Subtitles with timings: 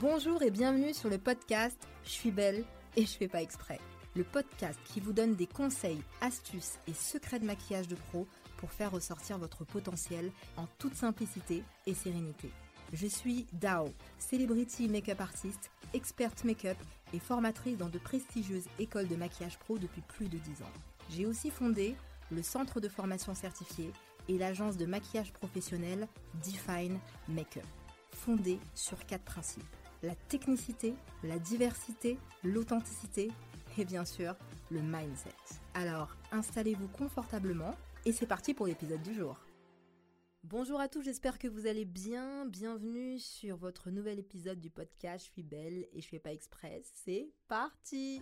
[0.00, 2.64] Bonjour et bienvenue sur le podcast Je suis belle
[2.96, 3.78] et je fais pas exprès.
[4.16, 8.72] Le podcast qui vous donne des conseils, astuces et secrets de maquillage de pro pour
[8.72, 12.50] faire ressortir votre potentiel en toute simplicité et sérénité.
[12.92, 13.88] Je suis Dao,
[14.18, 16.78] celebrity make-up artist, experte make-up
[17.12, 20.72] et formatrice dans de prestigieuses écoles de maquillage pro depuis plus de 10 ans.
[21.10, 21.94] J'ai aussi fondé
[22.32, 23.92] le centre de formation certifié
[24.28, 26.08] et l'agence de maquillage professionnel
[26.44, 26.98] Define
[27.28, 27.66] Makeup,
[28.12, 29.64] fondée sur quatre principes.
[30.04, 33.30] La technicité, la diversité, l'authenticité
[33.78, 34.36] et bien sûr
[34.70, 35.30] le mindset.
[35.72, 39.40] Alors installez-vous confortablement et c'est parti pour l'épisode du jour.
[40.42, 42.44] Bonjour à tous, j'espère que vous allez bien.
[42.44, 46.86] Bienvenue sur votre nouvel épisode du podcast Je suis belle et je fais pas express.
[47.02, 48.20] C'est parti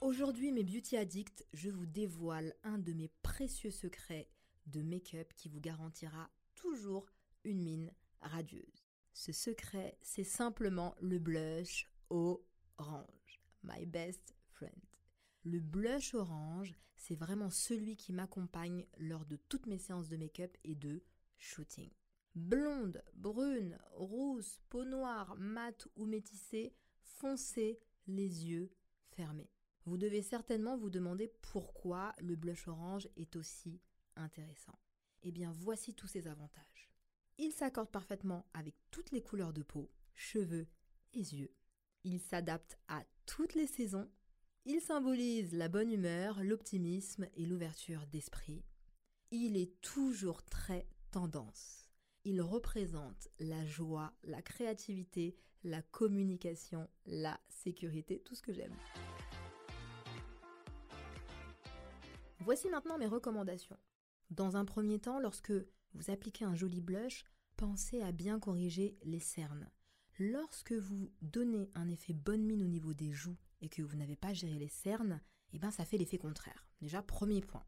[0.00, 4.30] Aujourd'hui, mes beauty addicts, je vous dévoile un de mes précieux secrets
[4.68, 7.04] de make-up qui vous garantira toujours
[7.44, 8.84] une mine radieuse.
[9.12, 13.42] Ce secret, c'est simplement le blush orange.
[13.62, 14.72] My best friend.
[15.44, 20.56] Le blush orange, c'est vraiment celui qui m'accompagne lors de toutes mes séances de make-up
[20.64, 21.02] et de
[21.38, 21.90] shooting.
[22.34, 28.72] Blonde, brune, rousse, peau noire, mate ou métissée, foncez les yeux
[29.10, 29.50] fermés.
[29.86, 33.80] Vous devez certainement vous demander pourquoi le blush orange est aussi
[34.16, 34.78] intéressant.
[35.22, 36.93] Eh bien, voici tous ses avantages.
[37.38, 40.66] Il s'accorde parfaitement avec toutes les couleurs de peau, cheveux
[41.12, 41.52] et yeux.
[42.04, 44.08] Il s'adapte à toutes les saisons
[44.66, 48.64] il symbolise la bonne humeur, l'optimisme et l'ouverture d'esprit.
[49.30, 51.90] Il est toujours très tendance.
[52.24, 58.74] Il représente la joie, la créativité, la communication, la sécurité, tout ce que j'aime.
[62.40, 63.78] Voici maintenant mes recommandations.
[64.30, 65.52] Dans un premier temps, lorsque
[65.94, 67.24] vous appliquez un joli blush,
[67.56, 69.70] pensez à bien corriger les cernes.
[70.18, 74.16] Lorsque vous donnez un effet bonne mine au niveau des joues et que vous n'avez
[74.16, 75.20] pas géré les cernes,
[75.52, 76.68] eh ben ça fait l'effet contraire.
[76.80, 77.64] Déjà, premier point.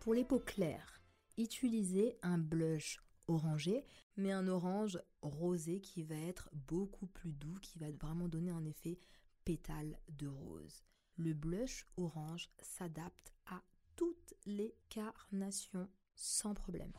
[0.00, 1.02] Pour les peaux claires,
[1.36, 3.84] utilisez un blush orangé,
[4.16, 8.64] mais un orange rosé qui va être beaucoup plus doux, qui va vraiment donner un
[8.64, 8.98] effet
[9.44, 10.82] pétale de rose.
[11.16, 13.62] Le blush orange s'adapte à
[13.98, 16.92] toutes les carnations sans problème.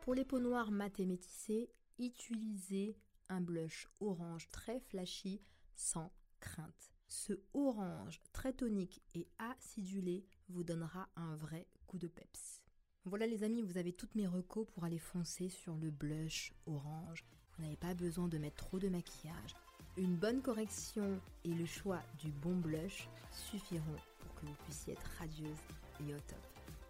[0.00, 2.96] Pour les peaux noires mat et métissées, utilisez
[3.28, 5.42] un blush orange très flashy
[5.76, 6.10] sans
[6.40, 6.90] crainte.
[7.08, 12.62] Ce orange très tonique et acidulé vous donnera un vrai coup de peps.
[13.04, 17.26] Voilà les amis, vous avez toutes mes recos pour aller foncer sur le blush orange.
[17.52, 19.54] Vous n'avez pas besoin de mettre trop de maquillage.
[20.00, 25.06] Une bonne correction et le choix du bon blush suffiront pour que vous puissiez être
[25.18, 25.58] radieuse
[26.00, 26.38] et au top.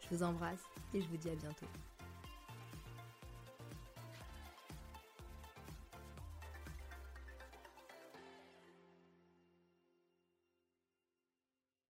[0.00, 0.62] Je vous embrasse
[0.94, 1.66] et je vous dis à bientôt.